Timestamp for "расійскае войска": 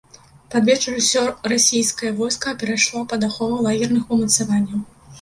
1.53-2.57